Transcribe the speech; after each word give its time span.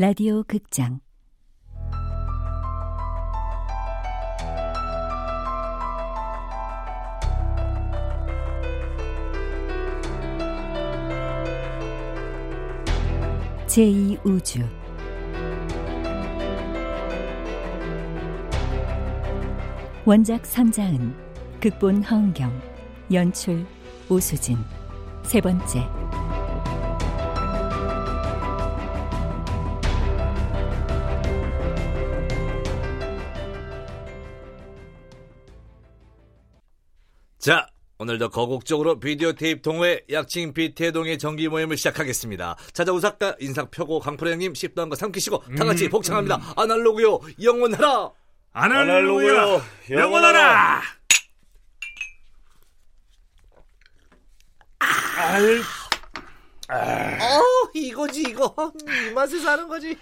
라디오 0.00 0.42
극장. 0.44 0.98
제2우주. 13.66 14.66
원작 20.06 20.46
선자은 20.46 21.14
극본 21.60 22.04
허은경 22.04 22.58
연출 23.12 23.66
오수진. 24.08 24.56
세 25.24 25.42
번째 25.42 25.86
오늘도 38.00 38.30
거국적으로 38.30 38.98
비디오 38.98 39.34
테이프 39.34 39.60
동호회 39.60 40.06
약칭 40.10 40.54
비태동의 40.54 41.18
정기 41.18 41.48
모임을 41.48 41.76
시작하겠습니다. 41.76 42.56
찾아온 42.72 42.98
작가 42.98 43.36
인상 43.40 43.68
펴고 43.70 44.00
강프로 44.00 44.30
형님 44.30 44.54
씹던 44.54 44.88
거 44.88 44.96
삼키시고 44.96 45.44
다 45.58 45.66
같이 45.66 45.86
복창합니다. 45.90 46.54
아날로그요 46.56 47.20
영원하라. 47.42 48.10
아날로그요 48.54 49.60
영원하라. 49.90 50.80
어, 56.70 57.70
이거지 57.74 58.22
이거 58.22 58.72
이 59.08 59.12
맛에 59.12 59.38
사는 59.40 59.68
거지. 59.68 59.94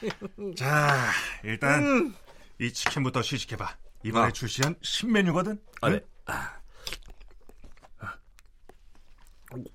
자, 0.56 1.10
일단 1.42 2.14
이 2.60 2.72
치킨부터 2.72 3.22
시식해봐. 3.22 3.76
이번에 4.04 4.28
아. 4.28 4.30
출시한 4.30 4.76
신메뉴거든. 4.82 5.58
아, 5.80 5.90
네. 5.90 6.00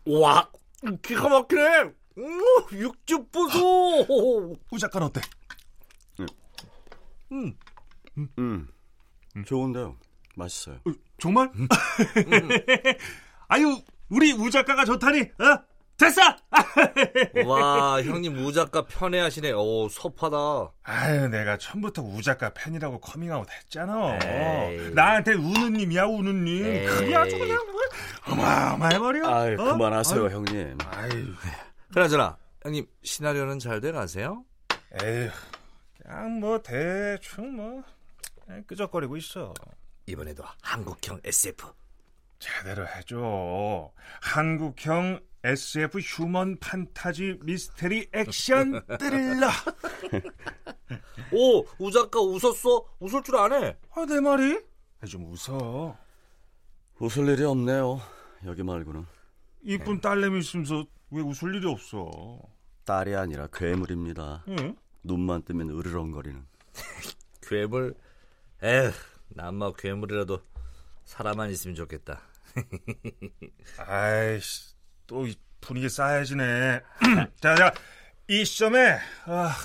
와, 0.06 0.50
기가 1.02 1.30
막히네. 1.30 1.84
음, 2.18 2.42
육즙 2.72 3.32
보소. 3.32 4.56
우작간 4.72 5.04
어때? 5.04 5.22
음, 7.32 8.68
좋은데요. 9.46 9.98
맛있어요. 10.36 10.76
어, 10.86 10.92
정말? 11.20 11.52
아유, 13.48 13.82
우리 14.10 14.32
우작가가 14.34 14.86
좋다니. 14.86 15.22
어? 15.22 15.73
됐어. 15.98 16.22
와, 17.46 18.02
형님 18.02 18.44
우작가 18.46 18.86
편애하시네. 18.86 19.52
오, 19.52 19.88
섭하다. 19.90 20.72
아유, 20.84 21.28
내가 21.30 21.58
처음부터 21.58 22.02
우작가 22.02 22.50
팬이라고 22.54 23.00
커밍아웃 23.00 23.48
했잖아. 23.50 24.18
에이. 24.24 24.92
나한테 24.94 25.34
우느님이야, 25.34 26.06
우느님. 26.06 26.66
에이. 26.66 26.86
그게 26.86 27.16
아주 27.16 27.38
그냥 27.38 27.58
뭐 27.72 27.82
어마어마해버려. 28.34 29.28
아이, 29.34 29.54
어? 29.54 29.58
그만하세요, 29.58 30.24
아유, 30.26 30.30
형님. 30.32 30.78
아유, 30.92 31.26
그나저나 31.94 32.38
형님 32.64 32.88
시나리오는 33.04 33.60
잘 33.60 33.80
돼가세요? 33.80 34.44
에휴, 35.02 35.30
그냥 36.02 36.40
뭐 36.40 36.62
대충 36.62 37.56
뭐 37.56 37.84
끄적거리고 38.68 39.16
있어. 39.18 39.54
이번에도 40.08 40.44
한국형 40.62 41.20
SF. 41.24 41.68
제대로 42.44 42.86
해줘. 42.86 43.90
한국형 44.22 45.22
SF 45.46 46.00
휴먼 46.00 46.58
판타지 46.60 47.40
미스테리 47.42 48.10
액션 48.14 48.82
스릴러. 49.00 49.48
오, 51.32 51.66
우작가 51.80 52.20
웃었어? 52.20 52.86
웃을 53.00 53.24
줄 53.24 53.38
아네. 53.38 53.78
아, 53.96 54.06
내 54.06 54.20
말이? 54.20 54.60
아, 55.02 55.06
좀 55.06 55.32
웃어. 55.32 55.98
웃을 57.00 57.30
일이 57.30 57.46
없네요. 57.46 58.02
여기 58.46 58.62
말고는. 58.62 59.06
이쁜 59.64 60.02
딸내미 60.02 60.40
있으면서 60.40 60.86
왜 61.12 61.22
웃을 61.22 61.56
일이 61.56 61.66
없어? 61.66 62.40
딸이 62.84 63.16
아니라 63.16 63.48
괴물입니다. 63.54 64.44
응? 64.50 64.76
눈만 65.04 65.44
뜨면 65.44 65.70
으르렁거리는. 65.70 66.46
괴물. 67.42 67.96
에휴, 68.62 68.92
남마 69.30 69.72
괴물이라도 69.72 70.42
사람만 71.06 71.50
있으면 71.52 71.76
좋겠다. 71.76 72.22
아이씨, 73.78 74.76
또 75.08 75.29
이 75.29 75.36
분위기 75.62 75.90
싸해지네. 75.90 76.82
자, 77.42 77.56
자, 77.56 77.74
이 78.28 78.46
시점에 78.46 79.00
아, 79.26 79.56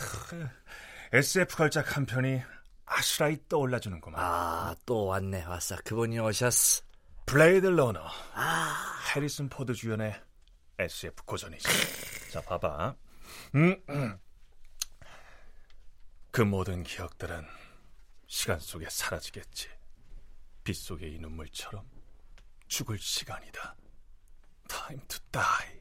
SF 1.13 1.57
걸작 1.57 1.97
한 1.97 2.07
편이 2.07 2.43
아스라이 2.87 3.39
떠올라주는구만. 3.49 4.21
아, 4.23 4.75
또 4.87 5.07
왔네. 5.07 5.45
왔어. 5.45 5.77
그분이 5.85 6.19
오셨어. 6.19 6.83
블레이드 7.27 7.67
러너. 7.67 8.01
해리슨 9.15 9.49
포드 9.49 9.75
주연의 9.75 10.19
SF 10.79 11.25
고전이지. 11.25 12.31
자, 12.33 12.41
봐봐. 12.41 12.95
음, 13.55 13.77
음. 13.91 14.19
그 16.31 16.43
모든 16.43 16.83
기억들은 16.83 17.45
시간 18.27 18.59
속에 18.61 18.87
사라지겠지. 18.89 19.69
빛 20.65 20.75
속의 20.75 21.15
이 21.15 21.19
눈물처럼 21.19 21.98
죽을 22.69 22.99
시간이다. 22.99 23.75
Time 24.69 25.01
to 25.09 25.19
die. 25.33 25.79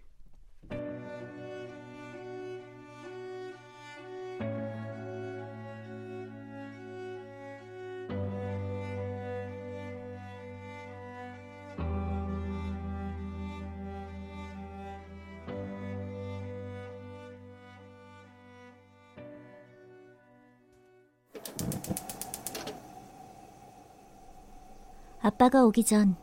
아빠가 25.22 25.66
오기 25.66 25.84
전 25.84 26.16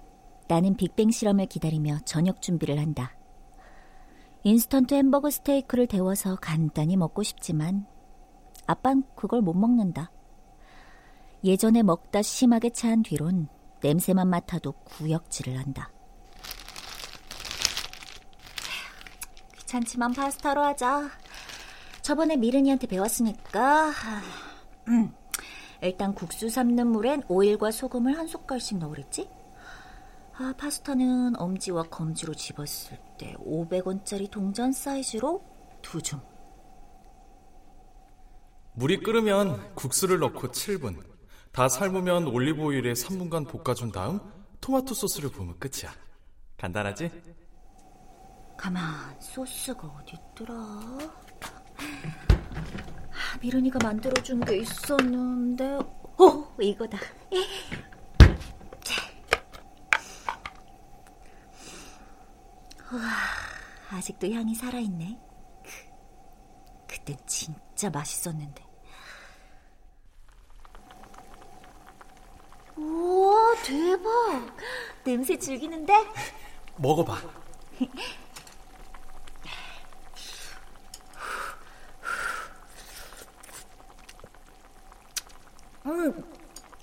나는 0.46 0.76
빅뱅 0.76 1.10
실험을 1.10 1.46
기다리며 1.46 1.98
저녁 2.04 2.42
준비를 2.42 2.78
한다. 2.78 3.14
인스턴트 4.42 4.94
햄버거 4.94 5.30
스테이크를 5.30 5.86
데워서 5.86 6.36
간단히 6.36 6.96
먹고 6.96 7.22
싶지만 7.22 7.86
아빤 8.66 9.02
그걸 9.14 9.40
못 9.40 9.54
먹는다. 9.54 10.10
예전에 11.42 11.82
먹다 11.82 12.22
심하게 12.22 12.70
차한 12.70 13.02
뒤론 13.02 13.48
냄새만 13.82 14.28
맡아도 14.28 14.72
구역질을 14.72 15.58
한다. 15.58 15.90
귀찮지만 19.58 20.12
파스타로 20.12 20.62
하자. 20.62 21.10
저번에 22.02 22.36
미르니한테 22.36 22.86
배웠으니까. 22.86 23.92
음, 24.88 25.14
일단 25.82 26.14
국수 26.14 26.48
삶는 26.48 26.86
물엔 26.88 27.22
오일과 27.28 27.70
소금을 27.70 28.16
한 28.16 28.26
숟갈씩 28.26 28.78
넣으랬지? 28.78 29.28
아, 30.36 30.52
파스타는 30.58 31.40
엄지와 31.40 31.84
검지로 31.84 32.34
집었을 32.34 32.98
때 33.18 33.34
500원짜리 33.38 34.28
동전 34.30 34.72
사이즈로 34.72 35.44
두 35.80 36.02
줌. 36.02 36.20
물이 38.72 39.00
끓으면 39.00 39.74
국수를 39.76 40.18
넣고 40.18 40.48
7분, 40.48 41.00
다 41.52 41.68
삶으면 41.68 42.26
올리브오일에 42.26 42.94
3분간 42.94 43.46
볶아준 43.48 43.92
다음 43.92 44.18
토마토 44.60 44.94
소스를 44.94 45.30
부으면 45.30 45.56
끝이야. 45.60 45.92
간단하지? 46.58 47.12
가만, 48.56 49.14
소스가 49.20 49.86
어딨더라? 49.86 50.54
아, 53.12 53.38
미르니가 53.40 53.78
만들어준 53.80 54.44
게 54.44 54.56
있었는데, 54.58 55.78
어, 56.18 56.56
이거다. 56.60 56.98
와, 62.94 63.96
아직도 63.96 64.30
향이 64.30 64.54
살아있네. 64.54 65.18
그, 65.64 66.96
그땐 66.96 67.16
진짜 67.26 67.90
맛있었는데. 67.90 68.64
우와, 72.76 73.54
대박! 73.64 74.56
냄새 75.04 75.36
즐기는데? 75.36 75.92
먹어봐. 76.76 77.16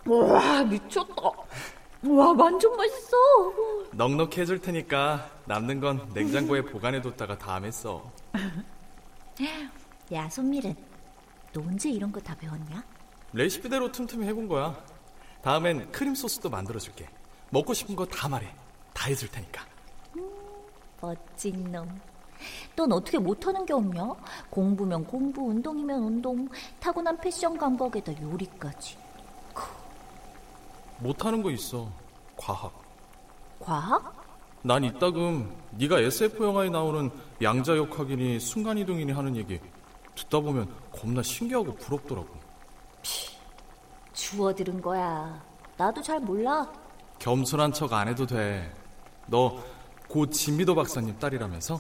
와, 0.06 0.64
미쳤다. 0.64 1.22
와, 2.04 2.32
완전 2.34 2.76
맛있어. 2.76 3.16
넉넉히 3.94 4.42
해줄 4.42 4.60
테니까 4.60 5.30
남는 5.46 5.80
건 5.80 6.10
냉장고에 6.14 6.62
보관해뒀다가 6.64 7.38
다음에 7.38 7.70
써. 7.72 8.12
야, 10.14 10.30
손밀은. 10.30 10.76
너 11.54 11.62
언제 11.62 11.90
이런 11.90 12.12
거 12.12 12.20
다 12.22 12.34
배웠냐? 12.36 12.84
레시피대로 13.34 13.92
틈틈이 13.92 14.26
해본 14.28 14.48
거야. 14.48 14.76
다음엔 15.42 15.92
크림 15.92 16.16
소스도 16.16 16.50
만들어줄게. 16.50 17.08
먹고 17.50 17.74
싶은 17.74 17.96
거 17.96 18.06
다 18.06 18.28
말해. 18.28 18.54
다 18.94 19.08
해줄 19.08 19.30
테니까. 19.30 19.66
멋진 21.02 21.72
놈. 21.72 22.00
넌 22.76 22.92
어떻게 22.92 23.18
못하는 23.20 23.66
게 23.66 23.74
없냐? 23.74 24.04
공부면 24.50 25.06
공부, 25.06 25.50
운동이면 25.50 26.00
운동, 26.04 26.50
타고난 26.80 27.18
패션 27.18 27.58
감각에다 27.58 28.20
요리까지. 28.22 28.98
못하는 31.02 31.42
거 31.42 31.52
있어. 31.52 31.92
과학. 32.38 32.74
과학? 33.60 34.22
난 34.64 34.84
이따금 34.84 35.56
네가 35.72 36.00
SF 36.00 36.44
영화에 36.44 36.70
나오는 36.70 37.10
양자역 37.42 37.98
학이니 38.00 38.40
순간이동이니 38.40 39.12
하는 39.12 39.36
얘기 39.36 39.60
듣다 40.16 40.40
보면 40.40 40.68
겁나 40.92 41.22
신기하고 41.24 41.74
부럽더라고. 41.76 42.30
주워 44.14 44.54
들은 44.54 44.80
거야. 44.82 45.44
나도 45.78 46.02
잘 46.02 46.20
몰라. 46.20 46.72
겸손한 47.20 47.74
척 47.74 47.94
안 47.94 48.08
해도 48.08 48.26
돼. 48.26 48.72
너 49.28 49.58
고 50.12 50.30
진미도 50.30 50.76
박사님 50.76 51.18
딸이라면서? 51.20 51.80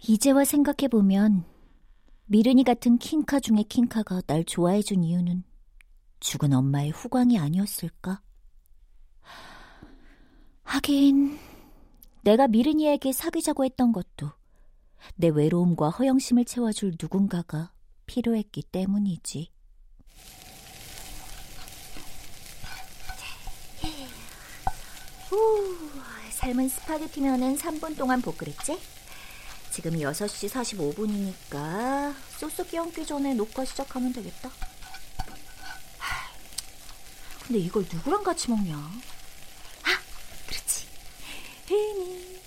이제와 0.00 0.46
생각해보면 0.46 1.44
미르니 2.24 2.64
같은 2.64 2.96
킹카 2.96 3.38
중의 3.40 3.64
킹카가 3.64 4.22
날 4.26 4.44
좋아해준 4.44 5.04
이유는 5.04 5.44
죽은 6.24 6.54
엄마의 6.54 6.90
후광이 6.90 7.38
아니었을까? 7.38 8.22
하긴 10.62 11.38
내가 12.22 12.48
미르니에게 12.48 13.12
사귀자고 13.12 13.66
했던 13.66 13.92
것도 13.92 14.32
내 15.16 15.28
외로움과 15.28 15.90
허영심을 15.90 16.46
채워줄 16.46 16.94
누군가가 16.98 17.72
필요했기 18.06 18.62
때문이지. 18.62 19.52
후, 25.28 25.76
삶은 26.30 26.68
스파게티면은 26.70 27.58
3분 27.58 27.98
동안 27.98 28.22
볶으랬지? 28.22 28.80
지금 29.70 29.92
6시 29.92 30.48
45분이니까 31.50 32.14
소스 32.38 32.66
끼얹기 32.66 33.04
전에 33.04 33.34
녹화 33.34 33.66
시작하면 33.66 34.14
되겠다. 34.14 34.50
하, 37.44 37.46
근데 37.46 37.58
이걸 37.58 37.82
누구랑 37.90 38.22
같이 38.22 38.50
먹냐? 38.50 38.74
아, 38.76 39.98
그렇지. 40.48 40.86
혜니. 41.70 42.40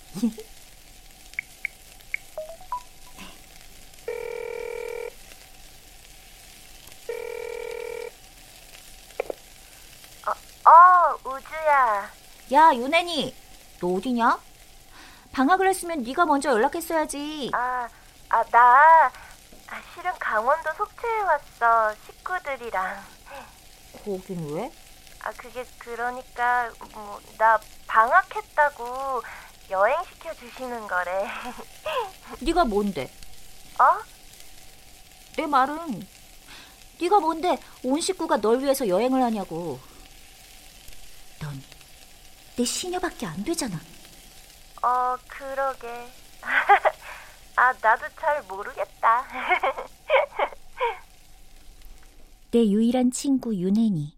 어, 10.64 11.18
우주야. 11.24 12.10
야, 12.52 12.74
윤혜니. 12.74 13.34
너 13.80 13.88
어디냐? 13.94 14.38
방학을 15.32 15.68
했으면 15.68 16.02
네가 16.02 16.26
먼저 16.26 16.50
연락했어야지. 16.50 17.50
아, 17.54 17.88
아, 18.28 18.44
나 18.50 19.10
아, 19.70 19.82
실은 19.94 20.10
강원도 20.18 20.70
속초에 20.76 21.20
왔어. 21.20 21.94
식구들이랑. 22.06 23.04
거긴 24.04 24.54
왜? 24.54 24.72
아, 25.24 25.32
그게 25.32 25.64
그러니까 25.78 26.70
뭐 26.94 27.20
나 27.38 27.58
방학했다고 27.86 29.22
여행 29.70 29.96
시켜 30.04 30.34
주시는 30.34 30.86
거래. 30.88 31.26
네가 32.40 32.64
뭔데? 32.64 33.10
어? 33.78 33.84
내 35.36 35.46
말은 35.46 36.04
네가 37.00 37.20
뭔데 37.20 37.56
온 37.84 38.00
식구가 38.00 38.40
널 38.40 38.60
위해서 38.60 38.88
여행을 38.88 39.22
하냐고. 39.22 39.78
넌 41.40 41.62
내 42.56 42.64
시녀밖에 42.64 43.24
안 43.24 43.44
되잖아. 43.44 43.78
어, 44.82 45.16
그러게. 45.28 46.10
아, 47.54 47.72
나도 47.80 48.04
잘 48.20 48.42
모르겠다. 48.42 49.24
내 52.50 52.66
유일한 52.66 53.12
친구 53.12 53.54
윤혜니. 53.54 54.17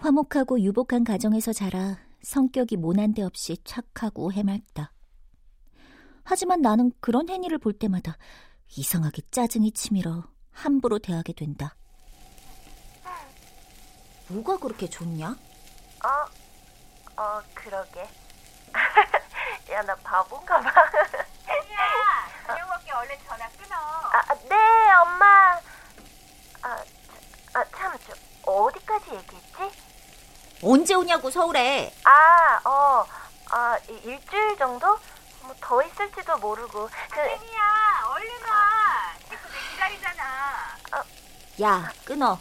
화목하고 0.00 0.60
유복한 0.60 1.04
가정에서 1.04 1.52
자라 1.52 1.98
성격이 2.22 2.78
모난 2.78 3.12
데 3.12 3.22
없이 3.22 3.56
착하고 3.64 4.32
해맑다. 4.32 4.92
하지만 6.24 6.62
나는 6.62 6.90
그런 7.00 7.28
혜니를 7.28 7.58
볼 7.58 7.74
때마다 7.74 8.16
이상하게 8.76 9.22
짜증이 9.30 9.72
치밀어 9.72 10.24
함부로 10.52 10.98
대하게 10.98 11.34
된다. 11.34 11.76
뭐가 14.28 14.58
그렇게 14.58 14.88
좋냐? 14.88 15.30
어? 15.30 17.20
어, 17.20 17.42
그러게. 17.52 18.00
야, 19.72 19.82
나 19.82 19.94
바본가 19.96 20.60
봐. 20.60 20.70
야, 20.70 22.46
저녁 22.46 22.68
먹게 22.68 22.90
얼른 22.92 23.16
전화 23.26 23.48
끊어. 23.50 23.74
아, 23.76 24.34
네, 24.48 24.54
엄마. 25.02 25.60
아, 26.62 26.84
아, 27.54 27.64
참, 27.76 27.98
저, 28.06 28.14
어디까지 28.50 29.10
얘기했지? 29.10 29.89
언제 30.62 30.94
오냐고 30.94 31.30
서울에. 31.30 31.94
아, 32.04 32.60
어, 32.68 33.06
아, 33.50 33.78
이- 33.88 34.00
일주일 34.04 34.56
정도? 34.58 34.98
뭐 35.42 35.54
더 35.60 35.82
있을지도 35.82 36.36
모르고. 36.38 36.88
그, 37.10 37.18
혜니야, 37.20 38.02
얼른 38.10 38.30
와. 38.42 39.14
식구들 39.28 39.58
기다리잖아. 39.72 40.76
야, 41.62 41.92
끊어. 42.04 42.38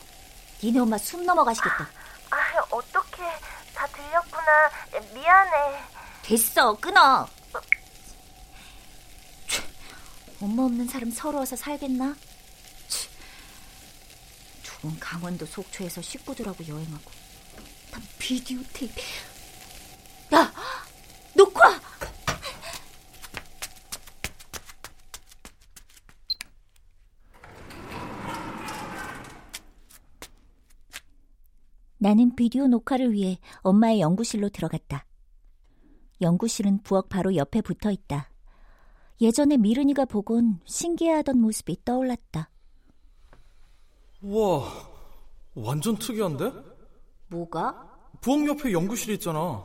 니네 0.61 0.79
엄마 0.79 0.97
숨 0.97 1.25
넘어가시겠다. 1.25 1.87
아, 2.31 2.37
어떡해. 2.69 3.39
다 3.73 3.87
들렸구나. 3.87 4.71
미안해. 5.13 5.83
됐어, 6.23 6.75
끊어. 6.75 7.27
치, 9.47 9.63
엄마 10.41 10.63
없는 10.63 10.87
사람 10.87 11.09
서러워서 11.11 11.55
살겠나? 11.55 12.15
치, 12.89 13.09
두분 14.63 14.99
강원도 14.99 15.45
속초에서 15.45 16.01
식구들하고 16.01 16.67
여행하고 16.67 17.11
난 17.91 18.01
비디오 18.17 18.59
테이프 18.73 19.01
야, 20.33 20.51
녹화! 21.35 21.79
나는 31.97 32.35
비디오 32.35 32.67
녹화를 32.67 33.11
위해 33.11 33.39
엄마의 33.61 33.99
연구실로 33.99 34.49
들어갔다. 34.49 35.05
연구실은 36.21 36.81
부엌 36.83 37.09
바로 37.09 37.35
옆에 37.35 37.61
붙어 37.61 37.91
있다. 37.91 38.29
예전에 39.21 39.57
미르니가 39.57 40.05
보곤 40.05 40.61
신기해하던 40.65 41.39
모습이 41.39 41.83
떠올랐다. 41.83 42.49
우와, 44.21 44.69
완전 45.55 45.97
특이한데? 45.97 46.68
뭐가? 47.29 47.97
부엌 48.21 48.47
옆에 48.47 48.71
연구실이 48.73 49.13
있잖아. 49.15 49.63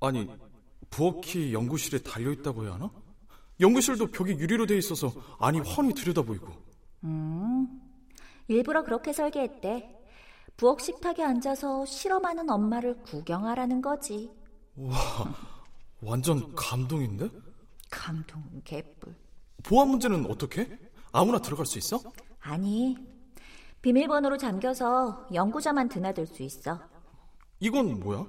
아니, 0.00 0.28
부엌이 0.90 1.52
연구실에 1.52 1.98
달려있다고 2.02 2.64
해야 2.64 2.74
하나? 2.74 2.90
연구실도 3.60 4.10
벽이 4.10 4.32
유리로 4.32 4.66
돼 4.66 4.78
있어서 4.78 5.12
안이 5.38 5.60
훤히 5.60 5.92
들여다보이고. 5.92 6.46
음, 7.04 7.68
일부러 8.46 8.84
그렇게 8.84 9.12
설계했대. 9.12 9.96
부엌 10.56 10.80
식탁에 10.80 11.22
앉아서 11.22 11.84
실험하는 11.86 12.48
엄마를 12.50 13.02
구경하라는 13.02 13.80
거지. 13.82 14.30
완전 16.00 16.54
감동인데? 16.54 17.28
감동 17.90 18.42
개뿔. 18.64 19.14
보안 19.62 19.88
문제는 19.88 20.26
어떻게? 20.30 20.78
아무나 21.12 21.38
들어갈 21.38 21.66
수 21.66 21.78
있어? 21.78 22.00
아니, 22.40 22.96
비밀번호로 23.82 24.36
잠겨서 24.36 25.26
연구자만 25.32 25.88
드나들 25.88 26.26
수 26.26 26.42
있어. 26.42 26.80
이건 27.60 28.00
뭐야? 28.00 28.26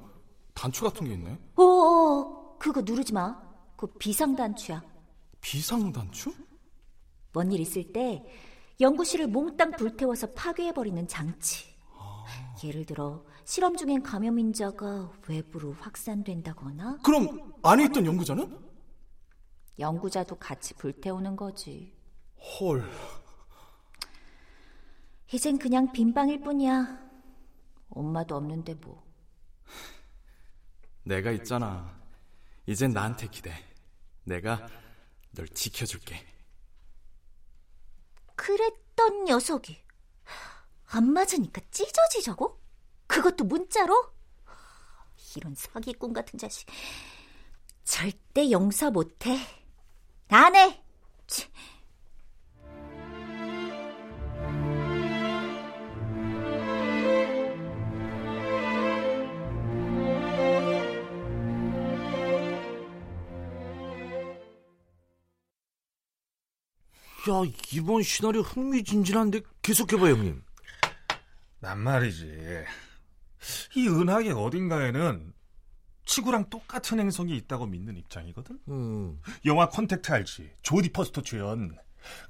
단추 0.54 0.84
같은 0.84 1.08
게 1.08 1.14
있네. 1.14 1.40
오, 1.58 2.58
그거 2.58 2.82
누르지 2.82 3.14
마. 3.14 3.40
그 3.76 3.88
비상 3.88 4.36
단추야. 4.36 4.84
비상 5.42 5.92
단추? 5.92 6.34
뭔 7.34 7.52
일 7.52 7.60
있을 7.62 7.92
때 7.94 8.24
연구실을 8.82 9.28
몽땅 9.28 9.72
불태워서 9.72 10.32
파괴해 10.34 10.74
버리는 10.74 11.08
장치. 11.08 11.70
예를 12.64 12.86
들어 12.86 13.24
실험 13.46 13.76
중엔 13.78 14.04
감염 14.04 14.38
인자가 14.38 15.12
외부로 15.28 15.74
확산된다거나 15.80 17.00
그럼 17.04 17.54
안에 17.64 17.86
있던 17.86 18.06
연구자는? 18.06 18.58
연구자도 19.80 20.36
같이 20.36 20.74
불태우는 20.76 21.36
거지. 21.38 21.94
헐, 22.60 22.84
이젠 25.32 25.58
그냥 25.60 25.92
빈방일 25.92 26.42
뿐이야. 26.42 26.98
엄마도 27.90 28.36
없는데 28.36 28.74
뭐. 28.76 29.04
내가 31.04 31.32
있잖아. 31.32 32.00
이젠 32.66 32.92
나한테 32.92 33.28
기대. 33.28 33.54
내가 34.24 34.68
널 35.32 35.48
지켜줄게. 35.48 36.26
그랬던 38.36 39.26
녀석이 39.26 39.78
안 40.88 41.12
맞으니까 41.14 41.62
찢어지자고? 41.72 42.60
그것도 43.08 43.44
문자로? 43.44 44.12
이런 45.36 45.54
사기꾼 45.54 46.14
같은 46.14 46.40
자식. 46.40 46.68
절대 47.84 48.50
용서 48.52 48.90
못해. 48.90 49.38
안 50.30 50.56
해. 50.56 50.84
치. 51.28 51.48
야, 67.28 67.52
이번 67.74 68.02
시나리오 68.02 68.42
흥미진진한데 68.42 69.42
계속해봐, 69.62 70.08
형님. 70.08 70.42
난 71.60 71.80
말이지. 71.80 72.64
이 73.76 73.88
은하계 73.88 74.32
어딘가에는 74.32 75.34
지구랑 76.06 76.50
똑같은 76.50 77.00
행성이 77.00 77.36
있다고 77.38 77.66
믿는 77.66 77.98
입장이거든? 77.98 78.60
음. 78.70 79.22
영화 79.46 79.68
컨택트 79.70 80.12
알지? 80.12 80.52
조디 80.62 80.92
포스터 80.94 81.22
주연. 81.22 81.78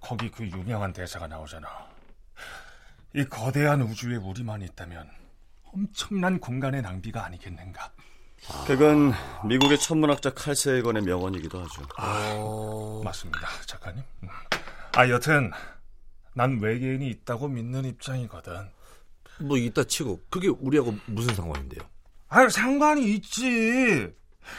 거기 0.02 0.30
그 0.32 0.44
유명한 0.46 0.92
대사가 0.92 1.28
나오잖아. 1.28 1.68
이 3.16 3.24
거대한 3.26 3.82
우주에 3.82 4.16
우리만 4.16 4.62
있다면 4.64 5.10
엄청난 5.72 6.40
공간의 6.40 6.82
낭비가 6.82 7.26
아니겠는가? 7.26 7.92
그건 8.66 9.14
미국의 9.46 9.78
천문학자 9.80 10.34
칼 10.34 10.56
세이건의 10.56 11.04
명언이기도 11.04 11.60
하죠. 11.62 11.84
어... 12.00 13.02
맞습니다, 13.04 13.48
작가님. 13.66 14.04
음. 15.00 15.02
아, 15.02 15.10
여튼 15.10 15.52
난 16.34 16.60
외계인이 16.60 17.08
있다고 17.10 17.48
믿는 17.48 17.86
입장이거든. 17.86 18.70
뭐 19.42 19.56
있다 19.56 19.84
치고 19.86 20.20
그게 20.30 20.50
우리하고 20.50 20.94
무슨 21.06 21.34
상관인데요? 21.34 21.82
아, 22.28 22.50
상관이 22.50 23.14
있지. 23.14 24.14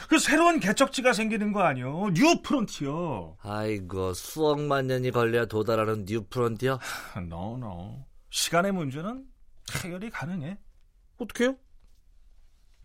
그 0.09 0.17
새로운 0.17 0.59
개척지가 0.59 1.13
생기는 1.13 1.51
거 1.51 1.61
아니요? 1.61 2.09
new 2.13 2.41
frontier. 2.41 3.37
아이고 3.41 4.13
수억만 4.13 4.87
년이 4.87 5.11
걸려야 5.11 5.45
도달하는 5.45 6.05
new 6.05 6.23
frontier? 6.23 6.79
No, 7.29 7.57
no. 7.57 8.05
시간의 8.31 8.71
문제는 8.71 9.25
해결이 9.83 10.09
가능해. 10.09 10.57
어떻게요? 11.19 11.55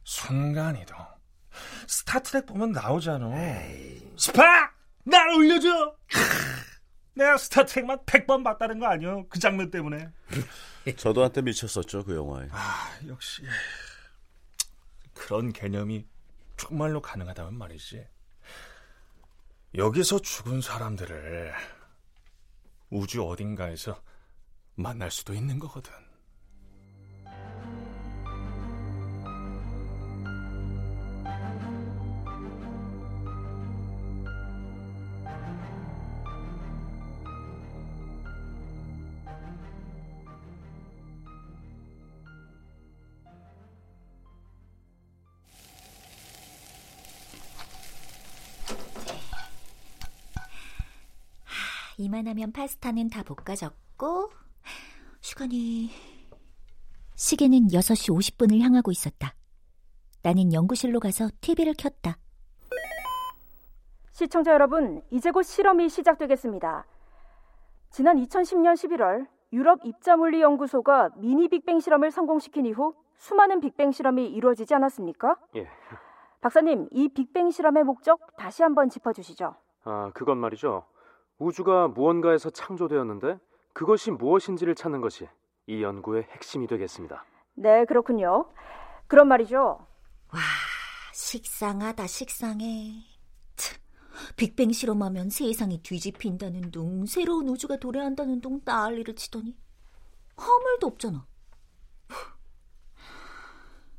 순간이동. 0.04 0.96
스타트랙 1.86 2.44
보면 2.46 2.72
나오잖아. 2.72 3.28
스파! 4.18 4.70
날 5.04 5.28
올려줘! 5.30 5.96
내가 7.16 7.38
스타트랙만 7.38 8.00
100번 8.04 8.44
봤다는 8.44 8.78
거 8.78 8.86
아니야? 8.86 9.22
그 9.30 9.38
장면 9.38 9.70
때문에. 9.70 10.10
저도 10.96 11.24
한때 11.24 11.40
미쳤었죠, 11.40 12.04
그 12.04 12.14
영화에. 12.14 12.48
아, 12.50 12.90
역시. 13.08 13.42
그런 15.14 15.50
개념이 15.52 16.06
정말로 16.58 17.00
가능하다면 17.00 17.54
말이지. 17.56 18.06
여기서 19.74 20.18
죽은 20.20 20.60
사람들을 20.60 21.54
우주 22.90 23.26
어딘가에서 23.26 24.00
만날 24.74 25.10
수도 25.10 25.32
있는 25.32 25.58
거거든. 25.58 25.92
이만하면 52.26 52.50
파스타는 52.50 53.08
다 53.08 53.22
볶아졌고 53.22 54.30
시간이 55.20 55.90
시계는 57.14 57.68
6시 57.68 58.12
50분을 58.12 58.60
향하고 58.60 58.90
있었다. 58.90 59.32
나는 60.22 60.52
연구실로 60.52 60.98
가서 60.98 61.28
TV를 61.40 61.74
켰다. 61.78 62.18
시청자 64.10 64.52
여러분, 64.52 65.02
이제 65.10 65.30
곧 65.30 65.42
실험이 65.44 65.88
시작되겠습니다. 65.88 66.86
지난 67.90 68.16
2010년 68.16 68.74
11월 68.74 69.26
유럽 69.52 69.80
입자물리 69.84 70.40
연구소가 70.40 71.10
미니 71.18 71.48
빅뱅 71.48 71.78
실험을 71.78 72.10
성공시킨 72.10 72.66
이후 72.66 72.94
수많은 73.18 73.60
빅뱅 73.60 73.92
실험이 73.92 74.26
이루어지지 74.26 74.74
않았습니까? 74.74 75.36
예. 75.54 75.68
박사님, 76.40 76.88
이 76.90 77.08
빅뱅 77.08 77.50
실험의 77.50 77.84
목적 77.84 78.20
다시 78.36 78.62
한번 78.62 78.88
짚어주시죠. 78.88 79.54
아, 79.84 80.10
그건 80.14 80.38
말이죠. 80.38 80.84
우주가 81.38 81.88
무언가에서 81.88 82.50
창조되었는데 82.50 83.38
그것이 83.72 84.10
무엇인지를 84.10 84.74
찾는 84.74 85.00
것이 85.00 85.28
이 85.66 85.82
연구의 85.82 86.24
핵심이 86.30 86.66
되겠습니다. 86.66 87.24
네, 87.54 87.84
그렇군요. 87.84 88.50
그런 89.06 89.28
말이죠. 89.28 89.56
와, 90.32 90.40
식상하다, 91.12 92.06
식상해. 92.06 93.02
참, 93.56 93.78
빅뱅 94.36 94.72
실험하면 94.72 95.30
세상이 95.30 95.82
뒤집힌다는 95.82 96.70
둥, 96.70 97.06
새로운 97.06 97.48
우주가 97.48 97.76
도래한다는 97.76 98.40
둥 98.40 98.60
난리를 98.64 99.14
치더니 99.14 99.56
일도 100.76 100.86
없잖아. 100.86 101.26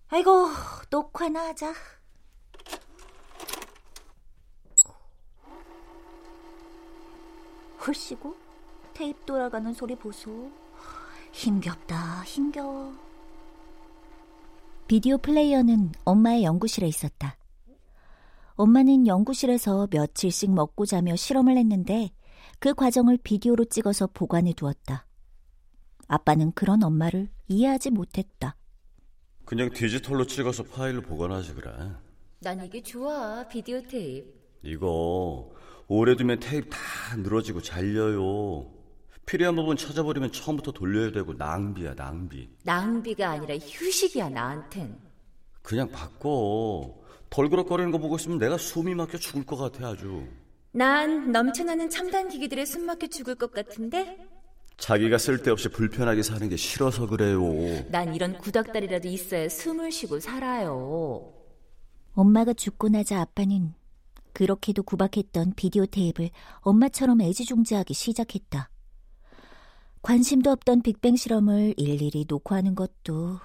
아이고, 0.10 0.48
녹화나 0.90 1.48
하자. 1.48 1.74
헐씨고 7.88 8.36
테이프 8.94 9.26
돌아가는 9.26 9.72
소리 9.74 9.96
보소. 9.96 10.52
힘겹다, 11.32 12.24
힘겨워. 12.24 12.94
비디오 14.88 15.18
플레이어는 15.18 15.92
엄마의 16.06 16.44
연구실에 16.44 16.88
있었다. 16.88 17.38
엄마는 18.56 19.06
연구실에서 19.06 19.88
며칠씩 19.92 20.52
먹고 20.52 20.86
자며 20.86 21.16
실험을 21.16 21.58
했는데 21.58 22.10
그 22.60 22.74
과정을 22.74 23.18
비디오로 23.18 23.66
찍어서 23.66 24.08
보관해 24.08 24.54
두었다. 24.54 25.06
아빠는 26.08 26.54
그런 26.54 26.84
엄마를 26.84 27.30
이해하지 27.48 27.92
못했다. 27.92 28.56
그냥 29.46 29.70
디지털로 29.70 30.26
찍어서 30.26 30.64
파일로 30.64 31.02
보관하지 31.02 31.54
그래. 31.54 31.72
난 32.40 32.64
이게 32.66 32.82
좋아, 32.82 33.48
비디오 33.48 33.82
테이프. 33.88 34.34
이거 34.64 35.52
오래 35.88 36.16
두면 36.16 36.40
테이프 36.40 36.70
다 36.70 36.78
늘어지고 37.18 37.62
잘려요. 37.62 38.70
필요한 39.26 39.56
부분 39.56 39.76
찾아버리면 39.78 40.32
처음부터 40.32 40.72
돌려야 40.72 41.12
되고 41.12 41.34
낭비야 41.34 41.96
낭비. 41.96 42.50
낭비가 42.64 43.30
아니라 43.32 43.56
휴식이야 43.56 44.30
나한텐. 44.30 44.98
그냥 45.62 45.90
바꿔. 45.92 46.96
덜그럭거리는 47.30 47.92
거 47.92 47.98
보고 47.98 48.16
있으면 48.16 48.38
내가 48.38 48.58
숨이 48.58 48.96
막혀 48.96 49.18
죽을 49.18 49.46
것 49.46 49.58
같아 49.58 49.90
아주. 49.90 50.26
난 50.72 51.32
넘쳐나는 51.32 51.90
첨단 51.90 52.30
기기들에 52.30 52.66
숨 52.66 52.86
막혀 52.86 53.08
죽을 53.08 53.36
것 53.36 53.52
같은데? 53.52 54.18
자기가 54.78 55.18
쓸데없이 55.18 55.70
불편하게 55.70 56.22
사는 56.22 56.48
게 56.48 56.56
싫어서 56.56 57.08
그래요. 57.08 57.42
난 57.90 58.14
이런 58.14 58.38
구닥다리라도 58.38 59.08
있어야 59.08 59.50
숨을 59.50 59.92
쉬고 59.92 60.20
살아요. 60.20 61.34
엄마가 62.14 62.54
죽고 62.54 62.90
나자 62.90 63.20
아빠는 63.22 63.74
그렇게도 64.38 64.84
구박했던 64.84 65.54
비디오 65.56 65.88
테이프를 65.88 66.30
엄마처럼 66.60 67.22
애지중지하기 67.22 67.96
시작했다. 67.96 68.70
관심도 70.04 70.52
없던 70.52 70.84
빅뱅 70.84 71.16
실험을 71.16 71.74
일일이 71.76 72.24
녹화하는 72.28 72.76
것도 72.76 73.40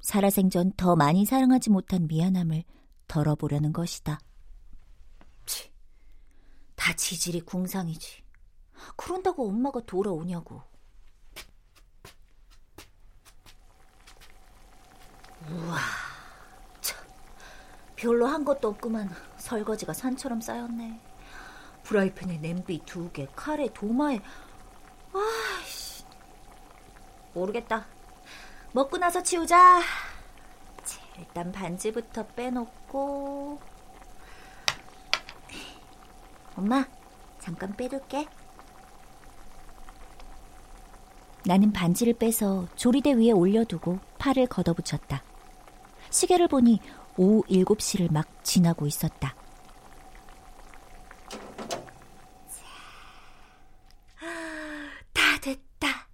살아생전 0.00 0.74
더 0.76 0.94
많이 0.94 1.24
사랑하지 1.24 1.70
못한 1.70 2.06
미안함을 2.06 2.62
덜어보려는 3.08 3.72
것이다. 3.72 4.20
치, 5.44 5.72
다 6.76 6.94
지질이 6.94 7.40
궁상이지. 7.40 8.22
그런다고 8.94 9.48
엄마가 9.48 9.80
돌아오냐고. 9.86 10.62
우와, 15.50 15.78
참, 15.78 16.15
별로 17.96 18.26
한 18.26 18.44
것도 18.44 18.68
없구만. 18.68 19.10
설거지가 19.38 19.94
산처럼 19.94 20.40
쌓였네. 20.40 21.00
프라이팬에 21.82 22.38
냄비 22.38 22.80
두 22.84 23.10
개, 23.10 23.26
칼에 23.34 23.68
도마에. 23.72 24.20
아이씨. 25.12 26.04
모르겠다. 27.32 27.86
먹고 28.72 28.98
나서 28.98 29.22
치우자. 29.22 29.80
자, 30.84 31.00
일단 31.18 31.50
반지부터 31.50 32.26
빼놓고. 32.28 33.58
엄마, 36.56 36.84
잠깐 37.38 37.74
빼둘게. 37.76 38.26
나는 41.44 41.72
반지를 41.72 42.14
빼서 42.14 42.66
조리대 42.74 43.12
위에 43.14 43.30
올려두고 43.30 44.00
팔을 44.18 44.48
걷어붙였다. 44.48 45.22
시계를 46.10 46.48
보니 46.48 46.80
오후 47.16 47.42
7시를 47.48 48.12
막 48.12 48.26
지나고 48.44 48.86
있었다. 48.86 49.34
다 55.12 55.38
됐다. 55.40 56.08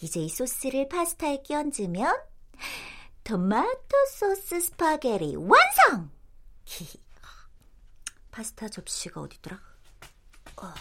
이제 0.00 0.20
이 0.20 0.28
소스를 0.28 0.88
파스타에 0.88 1.42
끼얹으면 1.42 2.16
토마토 3.24 4.06
소스 4.10 4.60
스파게티 4.60 5.36
완성! 5.36 6.10
파스타 8.30 8.68
접시가 8.68 9.20
어디더라? 9.20 9.60
어, 10.56 10.74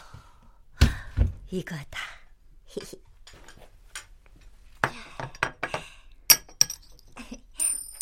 이거다. 1.50 2.00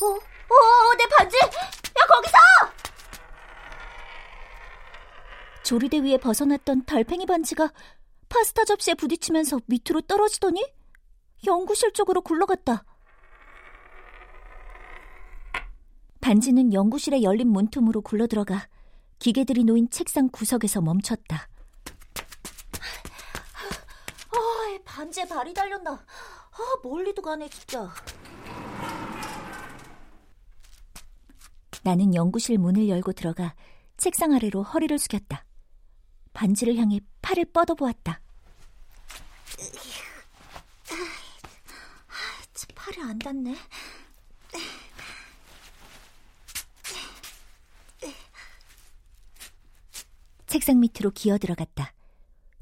어, 0.01 0.05
어, 0.05 0.95
내 0.97 1.07
반지! 1.17 1.37
야, 1.37 2.05
거기서! 2.07 2.37
조리대 5.69 5.99
위에 5.99 6.17
벗어놨던 6.17 6.85
달팽이 6.85 7.27
반지가 7.27 7.71
파스타 8.27 8.65
접시에 8.65 8.95
부딪히면서 8.95 9.59
밑으로 9.67 10.01
떨어지더니 10.01 10.65
연구실 11.45 11.93
쪽으로 11.93 12.21
굴러갔다. 12.21 12.83
반지는 16.21 16.73
연구실의 16.73 17.21
열린 17.21 17.49
문틈으로 17.49 18.01
굴러들어가 18.01 18.67
기계들이 19.19 19.63
놓인 19.63 19.91
책상 19.91 20.29
구석에서 20.29 20.81
멈췄다. 20.81 21.47
아, 24.31 24.79
반지에 24.83 25.27
발이 25.27 25.53
달렸나. 25.53 25.91
아, 25.91 26.57
멀리도 26.81 27.21
가네, 27.21 27.47
진짜. 27.47 27.93
나는 31.83 32.15
연구실 32.15 32.57
문을 32.57 32.89
열고 32.89 33.13
들어가 33.13 33.53
책상 33.97 34.33
아래로 34.33 34.63
허리를 34.63 34.97
숙였다. 34.97 35.45
반지를 36.39 36.77
향해 36.77 37.01
팔을 37.21 37.43
뻗어보았다. 37.51 38.21
팔이 42.75 43.01
안 43.01 43.19
닿네. 43.19 43.57
책상 50.47 50.79
밑으로 50.79 51.11
기어 51.11 51.37
들어갔다. 51.37 51.91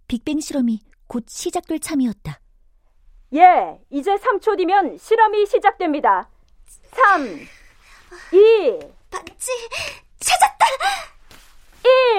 빅뱅 0.07 0.39
실험이 0.39 0.79
곧 1.05 1.25
시작될 1.27 1.79
참이었다. 1.79 2.39
예, 3.35 3.79
이제 3.91 4.15
3초 4.15 4.57
뒤면 4.57 4.97
실험이 4.97 5.45
시작됩니다. 5.45 6.27
3, 6.93 7.27
2, 7.31 8.79
반지 9.11 9.51
찾았다! 10.19 10.65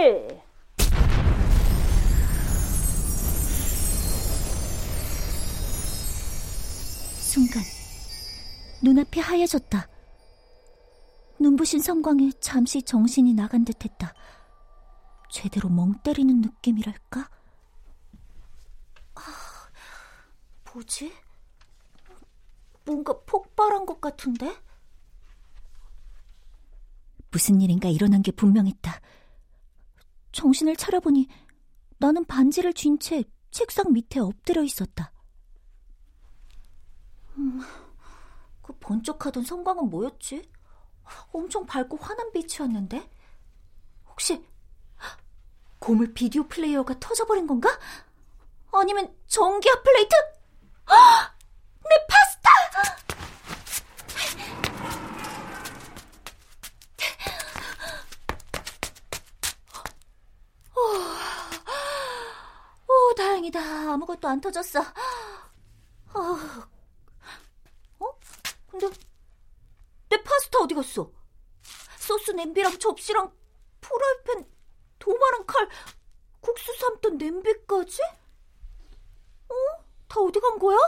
1. 0.05 0.48
눈앞이 8.89 9.21
하얘졌다. 9.21 9.87
눈부신 11.41 11.81
성광에 11.81 12.31
잠시 12.41 12.83
정신이 12.83 13.35
나간 13.35 13.65
듯 13.65 13.85
했다. 13.85 14.15
제대로 15.31 15.69
멍 15.69 15.93
때리는 16.03 16.41
느낌이랄까? 16.41 17.29
아, 19.15 19.21
뭐지? 20.73 21.13
뭔가 22.87 23.13
폭발한 23.27 23.85
것 23.85 24.01
같은데? 24.01 24.57
무슨 27.31 27.61
일인가 27.61 27.91
일어난 27.91 28.23
게 28.23 28.33
분명했다. 28.33 29.01
정신을 30.33 30.77
차려보니 30.77 31.29
나는 31.99 32.25
반지를 32.25 32.73
쥔 32.73 32.99
채 32.99 33.23
책상 33.51 33.93
밑에 33.93 34.19
엎드려 34.21 34.63
있었다. 34.63 35.13
음, 37.37 37.61
그 37.61 37.88
번쩍하던 38.89 39.45
성광은 39.45 39.91
뭐였지? 39.91 40.51
엄청 41.33 41.67
밝고 41.67 41.99
환한 41.99 42.33
빛이었는데? 42.33 43.11
혹시 44.09 44.43
고물 45.79 46.15
비디오 46.15 46.49
플레이어가 46.49 46.99
터져버린 46.99 47.47
건가? 47.47 47.69
아니면 48.73 49.15
전기압 49.27 49.83
플레이트? 49.83 50.15
내 51.85 52.07
파스타! 52.09 52.51
오, 60.77 60.81
오, 62.93 63.15
다행이다. 63.15 63.61
아무것도 63.93 64.29
안 64.29 64.41
터졌어. 64.41 64.81
어, 64.81 66.19
어? 66.21 66.78
근데 68.79 68.97
내 70.09 70.23
파스타 70.23 70.61
어디 70.61 70.75
갔어? 70.75 71.11
소스 71.99 72.31
냄비랑 72.31 72.79
접시랑 72.79 73.33
프라이팬, 73.81 74.51
도마랑 74.99 75.45
칼, 75.47 75.69
국수 76.41 76.73
삶던 76.79 77.19
냄비까지? 77.19 78.01
어? 79.49 79.55
다 80.07 80.21
어디 80.21 80.41
간 80.41 80.59
거야? 80.59 80.79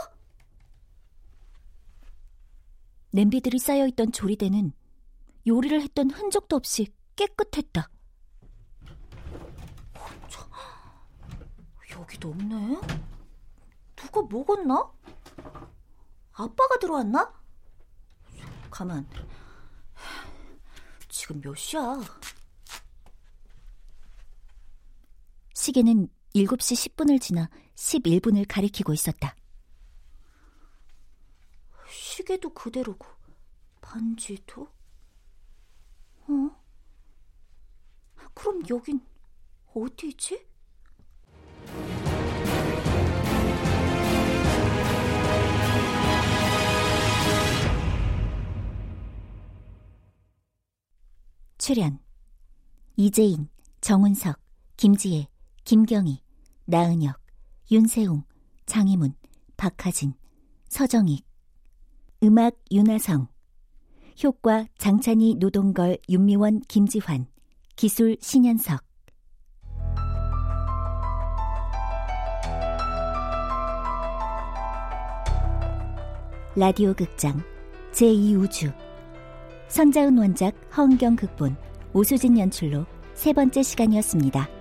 냄비들이 3.11 3.59
쌓여있던 3.59 4.13
조리대는 4.13 4.73
요리를 5.45 5.81
했던 5.81 6.09
흔적도 6.09 6.55
없이 6.55 6.87
깨끗했다. 7.15 7.89
어, 9.95 10.07
저, 10.29 11.99
여기도 11.99 12.29
없네. 12.29 12.79
누가 13.97 14.21
먹었나? 14.21 14.91
아빠가 16.33 16.79
들어왔나? 16.79 17.40
가만. 18.71 19.07
지금 21.09 21.39
몇 21.41 21.55
시야? 21.55 22.01
시계는 25.53 26.07
7시 26.33 26.95
10분을 26.95 27.21
지나 27.21 27.49
11분을 27.75 28.45
가리키고 28.47 28.93
있었다. 28.93 29.35
시계도 31.87 32.53
그대로고 32.53 33.05
반지도? 33.81 34.71
어? 36.27 36.61
그럼 38.33 38.63
여긴 38.69 39.05
어디지? 39.73 40.47
출연 51.71 51.99
이재인, 52.97 53.47
정은석, 53.79 54.37
김지혜, 54.75 55.27
김경희, 55.63 56.21
나은혁, 56.65 57.17
윤세웅, 57.71 58.23
장희문, 58.65 59.13
박하진, 59.55 60.13
서정익. 60.67 61.25
음악 62.23 62.55
윤하성. 62.73 63.29
효과 64.21 64.65
장찬희, 64.79 65.35
노동걸, 65.35 65.99
윤미원, 66.09 66.59
김지환. 66.67 67.27
기술 67.77 68.17
신현석. 68.19 68.83
라디오 76.57 76.93
극장 76.93 77.41
제2우주 77.93 78.90
선자은 79.71 80.17
원작 80.17 80.53
허은경 80.75 81.15
극본 81.15 81.55
오수진 81.93 82.37
연출로 82.37 82.85
세 83.13 83.31
번째 83.31 83.63
시간이었습니다. 83.63 84.60